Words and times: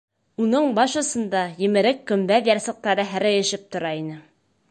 Уның 0.43 0.69
баш 0.79 0.95
осонда 1.01 1.41
емерек 1.65 2.01
көмбәҙ 2.13 2.49
ярсыҡтары 2.53 3.07
һерәйешеп 3.13 3.71
тора 3.77 3.93
ине. 4.03 4.19